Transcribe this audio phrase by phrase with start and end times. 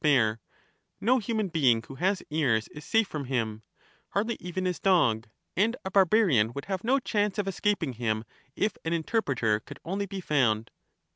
[0.03, 0.39] spare;
[0.99, 3.61] no human being who has ears is safe from him,
[4.15, 8.25] hardly even his dog, and a barbarian would have no chance of escaping him,
[8.55, 10.71] if an interpreter could only be found.